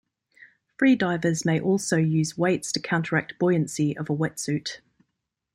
Free 0.79 0.95
divers 0.95 1.45
may 1.45 1.59
also 1.59 1.95
use 1.97 2.35
weights 2.35 2.71
to 2.71 2.79
counteract 2.79 3.37
buoyancy 3.37 3.95
of 3.95 4.09
a 4.09 4.13
wetsuit. 4.15 4.79